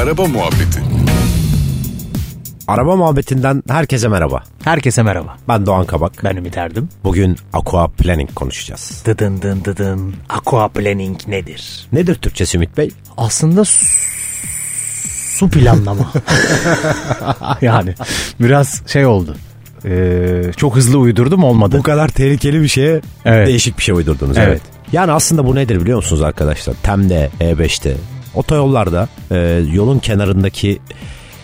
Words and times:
Araba 0.00 0.26
Muhabbeti 0.26 0.80
Araba 2.68 2.96
muhabbetinden 2.96 3.62
herkese 3.68 4.08
merhaba. 4.08 4.42
Herkese 4.64 5.02
merhaba. 5.02 5.36
Ben 5.48 5.66
Doğan 5.66 5.86
Kabak. 5.86 6.12
Ben 6.24 6.36
Ümit 6.36 6.56
Erdim. 6.56 6.88
Bugün 7.04 7.36
Aqua 7.52 7.88
Planning 7.88 8.34
konuşacağız. 8.34 9.02
Dıdın 9.06 9.42
dın 9.42 9.64
dıdın. 9.64 10.14
Aqua 10.28 10.68
planning 10.68 11.28
nedir? 11.28 11.86
Nedir 11.92 12.14
Türkçesi 12.14 12.56
Ümit 12.56 12.76
Bey? 12.76 12.90
Aslında 13.16 13.64
su, 13.64 15.50
planlama. 15.50 16.12
yani 17.62 17.94
biraz 18.40 18.82
şey 18.86 19.06
oldu. 19.06 19.36
Ee, 19.84 20.42
çok 20.56 20.76
hızlı 20.76 20.98
uydurdum 20.98 21.44
olmadı. 21.44 21.78
Bu 21.78 21.82
kadar 21.82 22.08
tehlikeli 22.08 22.62
bir 22.62 22.68
şeye 22.68 23.00
Evet. 23.24 23.48
değişik 23.48 23.78
bir 23.78 23.82
şey 23.82 23.94
uydurdunuz. 23.94 24.38
Evet. 24.38 24.48
Evet. 24.48 24.62
Yani 24.92 25.12
aslında 25.12 25.46
bu 25.46 25.54
nedir 25.54 25.80
biliyor 25.80 25.96
musunuz 25.96 26.22
arkadaşlar? 26.22 26.74
TEM'de, 26.82 27.30
E5'te, 27.40 27.96
otoyollarda 28.34 29.08
e, 29.30 29.36
yolun 29.72 29.98
kenarındaki 29.98 30.78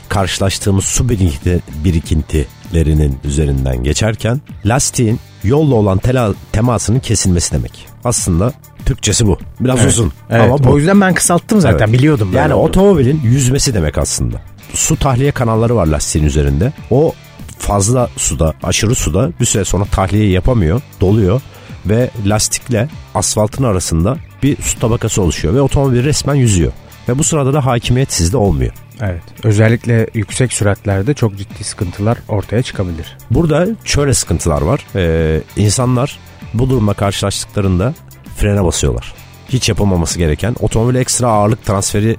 karşılaştığımız 0.09 0.85
su 0.85 1.09
birikinti, 1.09 1.63
birikintilerinin 1.85 3.19
üzerinden 3.25 3.83
geçerken 3.83 4.41
lastiğin 4.65 5.21
yolla 5.45 5.75
olan 5.75 5.99
tela, 5.99 6.35
temasının 6.53 6.99
kesilmesi 6.99 7.53
demek. 7.53 7.87
Aslında 8.05 8.53
Türkçesi 8.87 9.27
bu. 9.27 9.39
Biraz 9.61 9.79
Evet. 9.79 9.89
uzun 9.89 10.13
Evet, 10.31 10.45
ama 10.45 10.65
bu. 10.65 10.71
o 10.71 10.79
yüzden 10.79 11.01
ben 11.01 11.15
kısalttım 11.15 11.61
zaten 11.61 11.87
Evet. 11.87 11.99
biliyordum. 11.99 12.31
Yani 12.35 12.55
olduğunu. 12.55 12.69
otomobilin 12.69 13.21
yüzmesi 13.25 13.75
demek 13.75 13.99
aslında. 13.99 14.37
Su 14.75 14.97
tahliye 14.97 15.31
kanalları 15.33 15.77
var 15.77 15.87
lastiğin 15.87 16.25
üzerinde. 16.27 16.73
O 16.91 17.13
fazla 17.59 18.11
suda, 18.17 18.55
aşırı 18.63 18.95
suda 18.95 19.31
bir 19.41 19.45
süre 19.45 19.65
sonra 19.65 19.85
tahliye 19.85 20.31
yapamıyor, 20.31 20.81
doluyor 21.01 21.41
ve 21.87 22.11
lastikle 22.27 22.89
asfaltın 23.15 23.65
arasında 23.65 24.17
bir 24.47 24.63
su 24.63 24.79
tabakası 24.79 25.23
oluşuyor 25.23 25.55
ve 25.55 25.61
otomobil 25.61 26.05
resmen 26.05 26.35
yüzüyor. 26.35 26.73
Ve 27.09 27.19
bu 27.19 27.25
sırada 27.25 27.53
da 27.53 27.67
hakimiyet 27.67 28.13
sizde 28.13 28.37
olmuyor. 28.37 28.73
Evet. 29.01 29.23
Özellikle 29.43 30.07
yüksek 30.15 30.53
süratlerde 30.53 31.15
çok 31.15 31.39
ciddi 31.39 31.65
sıkıntılar 31.65 32.19
ortaya 32.29 32.63
çıkabilir. 32.63 33.17
Burada 33.31 33.67
şöyle 33.85 34.15
sıkıntılar 34.15 34.63
var. 34.63 34.87
Ee, 34.95 35.41
insanlar 35.57 36.19
bu 36.55 36.71
durumla 36.71 36.95
karşılaştıklarında 36.95 37.95
frene 38.37 38.65
basıyorlar. 38.65 39.15
Hiç 39.49 39.69
yapılmaması 39.69 40.19
gereken 40.19 40.55
otomobile 40.61 41.01
ekstra 41.01 41.29
ağırlık 41.29 41.65
transferi 41.65 42.17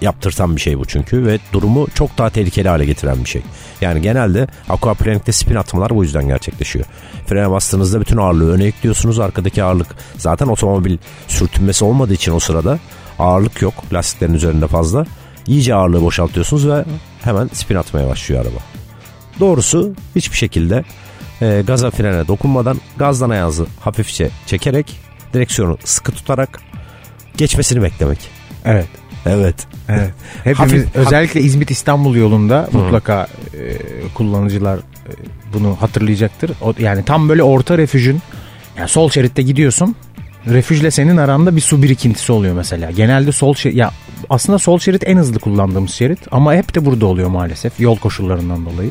yaptırtan 0.00 0.56
bir 0.56 0.60
şey 0.60 0.78
bu 0.78 0.84
çünkü 0.84 1.26
ve 1.26 1.38
durumu 1.52 1.86
çok 1.94 2.18
daha 2.18 2.30
tehlikeli 2.30 2.68
hale 2.68 2.84
getiren 2.84 3.24
bir 3.24 3.28
şey. 3.28 3.42
Yani 3.80 4.02
genelde 4.02 4.46
aquaplaning'de 4.68 5.32
spin 5.32 5.54
atmalar 5.54 5.90
bu 5.96 6.04
yüzden 6.04 6.28
gerçekleşiyor. 6.28 6.84
Frene 7.26 7.50
bastığınızda 7.50 8.00
bütün 8.00 8.16
ağırlığı 8.16 8.52
öne 8.52 8.64
ekliyorsunuz. 8.64 9.18
Arkadaki 9.18 9.62
ağırlık 9.62 9.86
zaten 10.18 10.46
otomobil 10.46 10.98
sürtünmesi 11.28 11.84
olmadığı 11.84 12.14
için 12.14 12.32
o 12.32 12.40
sırada 12.40 12.78
ağırlık 13.18 13.62
yok 13.62 13.74
lastiklerin 13.92 14.34
üzerinde 14.34 14.66
fazla. 14.66 15.06
İyice 15.46 15.74
ağırlığı 15.74 16.02
boşaltıyorsunuz 16.02 16.68
ve 16.68 16.84
hemen 17.22 17.50
spin 17.52 17.74
atmaya 17.74 18.08
başlıyor 18.08 18.42
araba. 18.42 18.58
Doğrusu 19.40 19.94
hiçbir 20.16 20.36
şekilde 20.36 20.84
e, 21.42 21.62
gaza 21.66 21.90
frene 21.90 22.28
dokunmadan 22.28 22.80
gazdan 22.96 23.30
ayağınızı 23.30 23.66
hafifçe 23.80 24.30
çekerek 24.46 25.00
direksiyonu 25.34 25.78
sıkı 25.84 26.12
tutarak 26.12 26.60
geçmesini 27.36 27.82
beklemek. 27.82 28.18
Evet. 28.64 28.88
Evet. 29.26 29.66
Evet. 29.88 30.10
Hepimiz 30.44 30.72
Hafif- 30.72 30.86
özellikle 30.94 31.40
İzmit 31.40 31.70
İstanbul 31.70 32.16
yolunda 32.16 32.68
mutlaka 32.72 33.26
e, 33.54 33.78
kullanıcılar 34.14 34.76
e, 34.76 34.82
bunu 35.54 35.76
hatırlayacaktır. 35.80 36.50
O, 36.62 36.74
yani 36.78 37.04
tam 37.04 37.28
böyle 37.28 37.42
orta 37.42 37.78
refüjün 37.78 38.20
yani 38.78 38.88
sol 38.88 39.10
şeritte 39.10 39.42
gidiyorsun. 39.42 39.96
Refüjle 40.52 40.90
senin 40.90 41.16
aranda 41.16 41.56
bir 41.56 41.60
su 41.60 41.82
birikintisi 41.82 42.32
oluyor 42.32 42.54
mesela. 42.54 42.90
Genelde 42.90 43.32
sol 43.32 43.54
şerit 43.54 43.76
ya 43.76 43.90
aslında 44.30 44.58
sol 44.58 44.78
şerit 44.78 45.08
en 45.08 45.16
hızlı 45.16 45.38
kullandığımız 45.38 45.90
şerit 45.90 46.18
ama 46.30 46.54
hep 46.54 46.74
de 46.74 46.84
burada 46.86 47.06
oluyor 47.06 47.28
maalesef 47.28 47.80
yol 47.80 47.96
koşullarından 47.96 48.66
dolayı. 48.66 48.90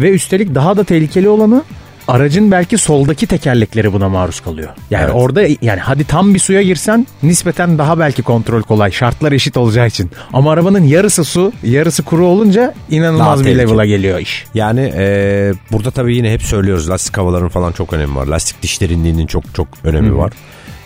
Ve 0.00 0.10
üstelik 0.10 0.54
daha 0.54 0.76
da 0.76 0.84
tehlikeli 0.84 1.28
olanı 1.28 1.62
aracın 2.08 2.50
belki 2.50 2.78
soldaki 2.78 3.26
tekerlekleri 3.26 3.92
buna 3.92 4.08
maruz 4.08 4.40
kalıyor. 4.40 4.68
Yani 4.90 5.04
Evet. 5.04 5.14
orada 5.14 5.42
yani 5.62 5.80
hadi 5.80 6.04
tam 6.04 6.34
bir 6.34 6.38
suya 6.38 6.62
girsen 6.62 7.06
nispeten 7.22 7.78
daha 7.78 7.98
belki 7.98 8.22
kontrol 8.22 8.62
kolay. 8.62 8.90
Şartlar 8.92 9.32
eşit 9.32 9.56
olacağı 9.56 9.86
için. 9.86 10.10
Ama 10.32 10.52
arabanın 10.52 10.84
yarısı 10.84 11.24
su, 11.24 11.52
yarısı 11.62 12.02
kuru 12.02 12.26
olunca 12.26 12.74
inanılmaz 12.90 13.26
Daha 13.26 13.38
bir 13.38 13.44
tehlikeli. 13.44 13.68
level'a 13.68 13.86
geliyor 13.86 14.18
iş. 14.18 14.44
Yani 14.54 14.92
e, 14.96 15.52
burada 15.72 15.90
tabii 15.90 16.16
yine 16.16 16.32
hep 16.32 16.42
söylüyoruz 16.42 16.90
lastik 16.90 17.18
havaların 17.18 17.48
falan 17.48 17.72
çok 17.72 17.92
önemi 17.92 18.16
var. 18.16 18.26
Lastik 18.26 18.62
diş 18.62 18.80
derinliğinin 18.80 19.26
çok 19.26 19.54
çok 19.54 19.68
önemi 19.84 20.16
var. 20.16 20.32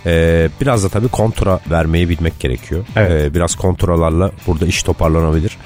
E, 0.06 0.48
biraz 0.60 0.84
da 0.84 0.88
tabii 0.88 1.08
kontra 1.08 1.60
vermeyi 1.70 2.08
bilmek 2.08 2.41
gerekiyor. 2.41 2.84
Evet. 2.96 3.22
E, 3.25 3.34
biraz 3.34 3.54
kontralarla 3.54 4.31
burada 4.46 4.66
iş 4.66 4.82
toparlanabilir. 4.82 5.56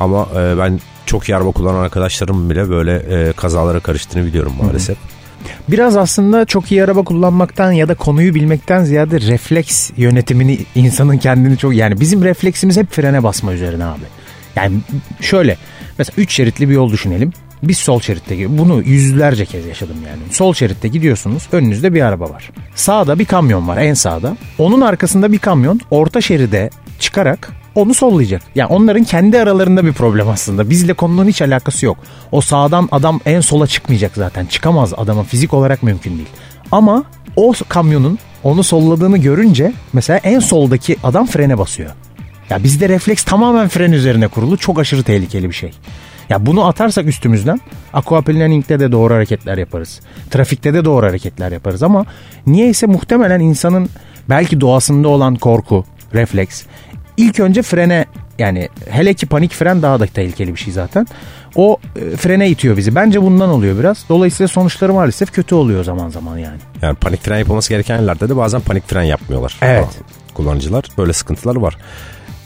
Ama 0.00 0.28
e, 0.36 0.58
ben 0.58 0.80
çok 1.06 1.28
iyi 1.28 1.36
araba 1.36 1.50
kullanan 1.50 1.82
arkadaşlarım 1.82 2.50
bile 2.50 2.70
böyle 2.70 2.94
e, 2.94 3.32
kazalara 3.32 3.80
karıştığını 3.80 4.26
biliyorum 4.26 4.52
maalesef. 4.62 4.96
Biraz 5.68 5.96
aslında 5.96 6.44
çok 6.44 6.72
iyi 6.72 6.84
araba 6.84 7.02
kullanmaktan 7.02 7.72
ya 7.72 7.88
da 7.88 7.94
konuyu 7.94 8.34
bilmekten 8.34 8.84
ziyade 8.84 9.20
refleks 9.20 9.90
yönetimini 9.96 10.58
insanın 10.74 11.18
kendini 11.18 11.58
çok 11.58 11.74
yani 11.74 12.00
bizim 12.00 12.24
refleksimiz 12.24 12.76
hep 12.76 12.90
frene 12.90 13.22
basma 13.22 13.52
üzerine 13.52 13.84
abi. 13.84 14.04
Yani 14.56 14.76
şöyle 15.20 15.56
mesela 15.98 16.14
3 16.16 16.32
şeritli 16.32 16.68
bir 16.68 16.74
yol 16.74 16.92
düşünelim. 16.92 17.32
Biz 17.62 17.78
sol 17.78 18.00
şeritte. 18.00 18.58
Bunu 18.58 18.82
yüzlerce 18.82 19.46
kez 19.46 19.66
yaşadım 19.66 19.96
yani. 20.06 20.32
Sol 20.32 20.54
şeritte 20.54 20.88
gidiyorsunuz. 20.88 21.48
Önünüzde 21.52 21.94
bir 21.94 22.02
araba 22.02 22.30
var. 22.30 22.50
Sağda 22.74 23.18
bir 23.18 23.24
kamyon 23.24 23.68
var 23.68 23.76
en 23.76 23.94
sağda. 23.94 24.36
Onun 24.58 24.80
arkasında 24.80 25.32
bir 25.32 25.38
kamyon 25.38 25.80
orta 25.90 26.20
şeride 26.20 26.70
çıkarak 26.98 27.52
onu 27.76 27.94
sollayacak. 27.94 28.42
Yani 28.54 28.66
onların 28.66 29.04
kendi 29.04 29.38
aralarında 29.38 29.84
bir 29.84 29.92
problem 29.92 30.28
aslında. 30.28 30.70
Bizle 30.70 30.92
konunun 30.92 31.28
hiç 31.28 31.42
alakası 31.42 31.86
yok. 31.86 31.98
O 32.32 32.40
sağdan 32.40 32.88
adam 32.92 33.20
en 33.26 33.40
sola 33.40 33.66
çıkmayacak 33.66 34.12
zaten. 34.14 34.46
Çıkamaz 34.46 34.94
adama 34.96 35.22
fizik 35.22 35.54
olarak 35.54 35.82
mümkün 35.82 36.16
değil. 36.16 36.28
Ama 36.72 37.04
o 37.36 37.52
kamyonun 37.68 38.18
onu 38.42 38.62
solladığını 38.62 39.18
görünce 39.18 39.72
mesela 39.92 40.20
en 40.22 40.38
soldaki 40.38 40.96
adam 41.02 41.26
frene 41.26 41.58
basıyor. 41.58 41.90
Ya 42.50 42.64
bizde 42.64 42.88
refleks 42.88 43.24
tamamen 43.24 43.68
fren 43.68 43.92
üzerine 43.92 44.28
kurulu. 44.28 44.56
Çok 44.56 44.78
aşırı 44.78 45.02
tehlikeli 45.02 45.48
bir 45.48 45.54
şey. 45.54 45.72
Ya 46.28 46.46
bunu 46.46 46.66
atarsak 46.66 47.06
üstümüzden 47.06 47.60
aquaplaning'de 47.92 48.80
de 48.80 48.92
doğru 48.92 49.14
hareketler 49.14 49.58
yaparız. 49.58 50.00
Trafikte 50.30 50.74
de 50.74 50.84
doğru 50.84 51.06
hareketler 51.06 51.52
yaparız 51.52 51.82
ama 51.82 52.06
niyeyse 52.46 52.86
muhtemelen 52.86 53.40
insanın 53.40 53.88
belki 54.28 54.60
doğasında 54.60 55.08
olan 55.08 55.34
korku, 55.34 55.84
refleks 56.14 56.62
ilk 57.16 57.40
önce 57.40 57.62
frene 57.62 58.06
yani 58.38 58.68
hele 58.90 59.14
ki 59.14 59.26
panik 59.26 59.52
fren 59.52 59.82
daha 59.82 60.00
da 60.00 60.06
tehlikeli 60.06 60.54
bir 60.54 60.60
şey 60.60 60.72
zaten. 60.72 61.06
O 61.54 61.76
e, 61.96 62.16
frene 62.16 62.48
itiyor 62.48 62.76
bizi. 62.76 62.94
Bence 62.94 63.22
bundan 63.22 63.48
oluyor 63.48 63.78
biraz. 63.78 64.04
Dolayısıyla 64.08 64.48
sonuçları 64.48 64.92
maalesef 64.92 65.32
kötü 65.32 65.54
oluyor 65.54 65.84
zaman 65.84 66.08
zaman 66.08 66.38
yani. 66.38 66.58
Yani 66.82 66.94
panik 66.94 67.22
fren 67.22 67.38
yapılması 67.38 67.68
gereken 67.68 67.96
yerlerde 67.96 68.28
de 68.28 68.36
bazen 68.36 68.60
panik 68.60 68.88
fren 68.88 69.02
yapmıyorlar. 69.02 69.56
Evet. 69.62 69.88
Kullanıcılar 70.34 70.84
böyle 70.98 71.12
sıkıntıları 71.12 71.62
var. 71.62 71.76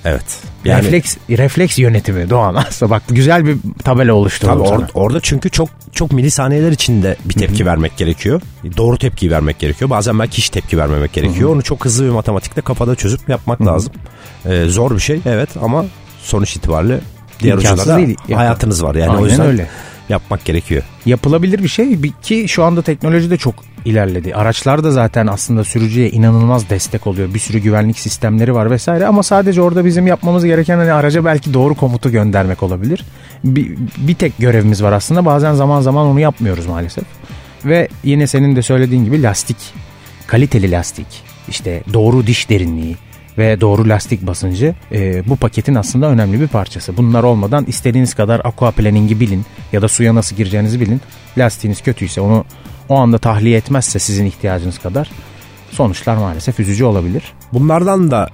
Evet. 0.05 0.25
Yani 0.65 0.84
refleks 0.84 1.16
refleks 1.31 1.78
yönetimi 1.78 2.31
Doğan 2.31 2.55
aslında 2.55 2.91
bak 2.91 3.03
güzel 3.09 3.47
bir 3.47 3.56
tabela 3.84 4.15
oluşturdum 4.15 4.65
Tabii 4.65 4.69
or- 4.83 4.88
orada 4.94 5.21
çünkü 5.21 5.50
çok 5.50 5.69
çok 5.93 6.12
milisaniyeler 6.12 6.72
içinde 6.72 7.16
bir 7.25 7.34
tepki 7.34 7.66
vermek 7.66 7.97
gerekiyor. 7.97 8.43
Doğru 8.77 8.99
tepkiyi 8.99 9.31
vermek 9.33 9.59
gerekiyor. 9.59 9.91
Bazen 9.91 10.19
belki 10.19 10.39
hiç 10.39 10.50
tepki 10.50 10.78
vermemek 10.78 11.12
gerekiyor. 11.12 11.50
Onu 11.50 11.62
çok 11.62 11.84
hızlı 11.84 12.05
bir 12.05 12.10
matematikle 12.10 12.62
kafada 12.62 12.94
çözüp 12.94 13.28
yapmak 13.28 13.66
lazım. 13.66 13.93
Ee, 14.47 14.65
zor 14.69 14.91
bir 14.91 15.00
şey 15.00 15.21
evet 15.27 15.49
ama 15.62 15.84
sonuç 16.22 16.56
itibariyle 16.56 17.00
diğer 17.41 17.56
ucunda 17.56 17.87
da 17.87 17.97
değil. 17.97 18.16
hayatınız 18.34 18.84
var. 18.84 18.94
Yani 18.94 19.10
o 19.10 19.15
Aynen 19.16 19.28
yüzden 19.28 19.47
öyle. 19.47 19.66
Yapmak 20.10 20.44
gerekiyor. 20.44 20.82
yapılabilir 21.06 21.62
bir 21.62 21.69
şey 21.69 21.98
ki 22.22 22.48
şu 22.48 22.65
anda 22.65 22.82
teknoloji 22.82 23.31
de 23.31 23.37
çok 23.37 23.54
ilerledi. 23.84 24.34
Araçlar 24.34 24.84
da 24.84 24.91
zaten 24.91 25.26
aslında 25.26 25.65
sürücüye 25.65 26.10
inanılmaz 26.10 26.71
destek 26.71 27.06
oluyor. 27.06 27.34
Bir 27.34 27.38
sürü 27.38 27.59
güvenlik 27.59 27.98
sistemleri 27.98 28.54
var 28.54 28.71
vesaire 28.71 29.06
ama 29.06 29.22
sadece 29.22 29.62
orada 29.62 29.84
bizim 29.84 30.06
yapmamız 30.06 30.45
gereken 30.45 30.78
hani 30.78 30.92
araca 30.92 31.24
belki 31.24 31.54
doğru 31.54 31.74
komutu 31.74 32.12
göndermek 32.12 32.62
olabilir. 32.62 33.04
Bir, 33.45 33.77
bir 33.97 34.15
tek 34.15 34.39
görevimiz 34.39 34.83
var 34.83 34.92
aslında. 34.92 35.24
Bazen 35.24 35.54
zaman 35.54 35.80
zaman 35.80 36.07
onu 36.07 36.21
yapmıyoruz 36.21 36.66
maalesef. 36.66 37.04
Ve 37.65 37.89
yine 38.04 38.27
senin 38.27 38.57
de 38.57 38.62
söylediğin 38.62 39.04
gibi 39.04 39.22
lastik, 39.22 39.57
kaliteli 40.27 40.71
lastik, 40.71 41.07
işte 41.48 41.83
doğru 41.92 42.27
diş 42.27 42.51
derinliği, 42.51 42.97
ve 43.38 43.60
doğru 43.60 43.88
lastik 43.88 44.27
basıncı 44.27 44.74
e, 44.92 45.28
bu 45.28 45.36
paketin 45.36 45.74
aslında 45.74 46.06
önemli 46.06 46.41
bir 46.41 46.48
parçası. 46.48 46.97
Bunlar 46.97 47.22
olmadan 47.22 47.65
istediğiniz 47.65 48.15
kadar 48.15 48.41
aquaplaning'i 48.44 49.21
bilin 49.21 49.44
ya 49.72 49.82
da 49.82 49.88
suya 49.88 50.15
nasıl 50.15 50.36
gireceğinizi 50.36 50.80
bilin. 50.80 51.00
Lastiğiniz 51.38 51.82
kötüyse 51.82 52.21
onu 52.21 52.44
o 52.88 52.97
anda 52.97 53.18
tahliye 53.18 53.56
etmezse 53.56 53.98
sizin 53.98 54.27
ihtiyacınız 54.27 54.78
kadar 54.78 55.10
sonuçlar 55.71 56.16
maalesef 56.16 56.60
üzücü 56.60 56.84
olabilir. 56.84 57.32
Bunlardan 57.53 58.10
da 58.10 58.28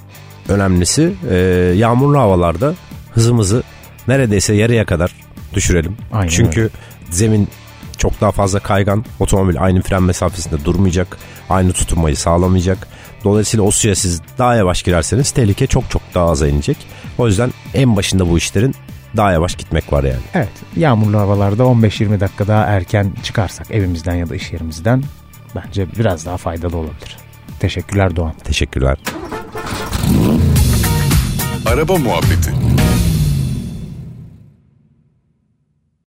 önemlisi 0.48 1.12
e, 1.31 1.37
yağmurlu 1.76 2.19
havalarda 2.19 2.75
hızımızı 3.12 3.62
neredeyse 4.08 4.54
yarıya 4.54 4.84
kadar 4.84 5.12
düşürelim. 5.54 5.96
Aynen 6.12 6.28
Çünkü 6.28 6.70
zemin 7.10 7.49
çok 7.99 8.20
daha 8.20 8.32
fazla 8.32 8.58
kaygan. 8.58 9.04
Otomobil 9.20 9.56
aynı 9.58 9.82
fren 9.82 10.02
mesafesinde 10.02 10.64
durmayacak. 10.64 11.19
Aynı 11.50 11.72
tutunmayı 11.72 12.16
sağlamayacak. 12.16 12.88
Dolayısıyla 13.24 13.66
o 13.66 13.70
suya 13.70 13.94
siz 13.94 14.22
daha 14.38 14.54
yavaş 14.54 14.82
girerseniz 14.82 15.30
tehlike 15.30 15.66
çok 15.66 15.90
çok 15.90 16.02
daha 16.14 16.30
aza 16.30 16.48
inecek. 16.48 16.76
O 17.18 17.26
yüzden 17.26 17.50
en 17.74 17.96
başında 17.96 18.30
bu 18.30 18.38
işlerin 18.38 18.74
daha 19.16 19.32
yavaş 19.32 19.54
gitmek 19.54 19.92
var 19.92 20.04
yani. 20.04 20.20
Evet 20.34 20.48
yağmurlu 20.76 21.18
havalarda 21.18 21.62
15-20 21.62 22.20
dakika 22.20 22.46
daha 22.46 22.64
erken 22.64 23.12
çıkarsak 23.22 23.70
evimizden 23.70 24.14
ya 24.14 24.28
da 24.28 24.34
iş 24.34 24.52
yerimizden 24.52 25.02
bence 25.54 25.86
biraz 25.98 26.26
daha 26.26 26.36
faydalı 26.36 26.76
olabilir. 26.76 27.16
Teşekkürler 27.60 28.16
Doğan. 28.16 28.32
Teşekkürler. 28.44 28.96
Araba 31.66 31.96
Muhabbeti 31.96 32.65